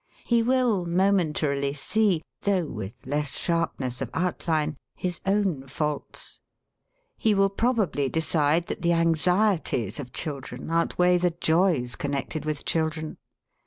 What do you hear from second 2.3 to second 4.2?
though with less sharpness of